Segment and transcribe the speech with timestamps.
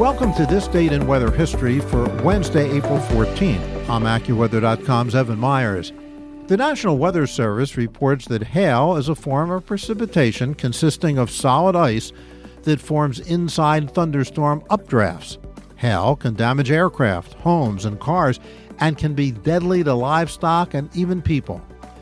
[0.00, 3.86] Welcome to this date in weather history for Wednesday, April 14th.
[3.86, 5.92] I'm AccuWeather.com's Evan Myers.
[6.46, 11.76] The National Weather Service reports that hail is a form of precipitation consisting of solid
[11.76, 12.12] ice
[12.62, 15.36] that forms inside thunderstorm updrafts.
[15.76, 18.40] Hail can damage aircraft, homes, and cars
[18.78, 21.60] and can be deadly to livestock and even people.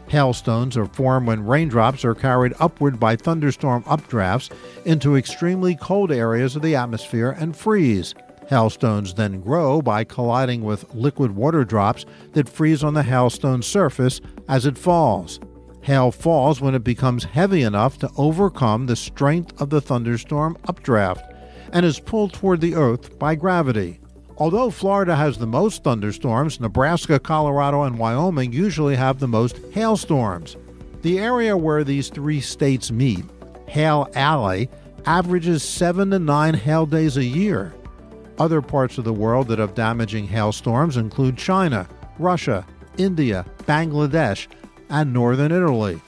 [0.09, 4.51] Hailstones are formed when raindrops are carried upward by thunderstorm updrafts
[4.87, 8.15] into extremely cold areas of the atmosphere and freeze.
[8.48, 14.23] Hailstones then grow by colliding with liquid water drops that freeze on the hailstone surface
[14.48, 15.39] as it falls.
[15.83, 21.34] Hail falls when it becomes heavy enough to overcome the strength of the thunderstorm updraft
[21.72, 24.00] and is pulled toward the earth by gravity.
[24.39, 30.56] Although Florida has the most thunderstorms, Nebraska, Colorado, and Wyoming usually have the most hailstorms.
[31.03, 33.25] The area where these three states meet,
[33.66, 34.70] Hail Alley,
[35.06, 37.75] averages seven to nine hail days a year.
[38.39, 41.89] Other parts of the world that have damaging hailstorms include China,
[42.20, 42.64] Russia,
[42.97, 44.47] India, Bangladesh,
[44.89, 46.00] and northern Italy.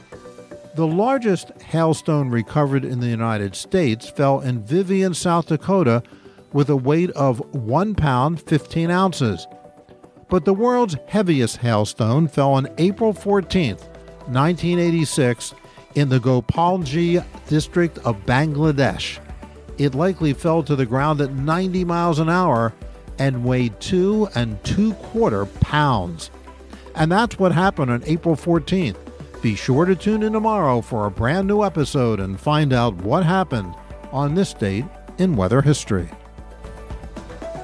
[0.77, 6.05] The largest hailstone recovered in the United States fell in Vivian, South Dakota,
[6.53, 9.47] with a weight of 1 pound 15 ounces.
[10.29, 15.55] But the world's heaviest hailstone fell on April 14, 1986,
[15.95, 19.19] in the Gopalganj district of Bangladesh.
[19.79, 22.73] It likely fell to the ground at 90 miles an hour
[23.19, 26.31] and weighed two and two quarter pounds.
[26.95, 28.97] And that's what happened on April 14th.
[29.43, 33.25] Be sure to tune in tomorrow for a brand new episode and find out what
[33.25, 33.75] happened
[34.13, 34.85] on this date
[35.19, 36.11] in weather history.